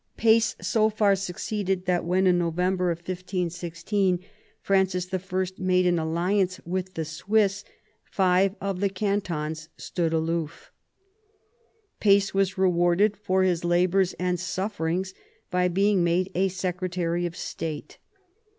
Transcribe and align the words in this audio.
Pace 0.17 0.55
so 0.59 0.89
far 0.89 1.15
succeeded, 1.15 1.85
that 1.85 2.03
when, 2.03 2.25
in 2.25 2.39
November 2.39 2.87
1616, 2.87 4.17
Francis 4.59 5.07
I. 5.13 5.47
made 5.59 5.85
an 5.85 5.99
alliance 5.99 6.59
with 6.65 6.95
the 6.95 7.05
Swiss, 7.05 7.63
five 8.05 8.55
of 8.59 8.79
the 8.79 8.89
cantons 8.89 9.69
stood 9.77 10.11
aloof. 10.11 10.71
Pace 11.99 12.33
was 12.33 12.57
rewarded 12.57 13.15
for 13.15 13.43
his 13.43 13.63
labours 13.63 14.13
and 14.13 14.39
sufferings 14.39 15.13
by 15.51 15.67
being 15.67 16.03
made 16.03 16.31
a 16.33 16.47
secretary 16.47 17.27
of 17.27 17.37
state. 17.37 17.99